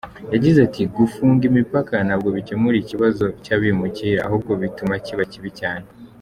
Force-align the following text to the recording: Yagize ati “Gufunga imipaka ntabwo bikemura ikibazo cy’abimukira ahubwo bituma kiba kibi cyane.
Yagize 0.33 0.59
ati 0.67 0.81
“Gufunga 0.97 1.43
imipaka 1.51 1.93
ntabwo 2.07 2.29
bikemura 2.37 2.75
ikibazo 2.79 3.25
cy’abimukira 3.43 4.19
ahubwo 4.27 4.51
bituma 4.61 4.93
kiba 5.05 5.25
kibi 5.33 5.51
cyane. 5.61 5.85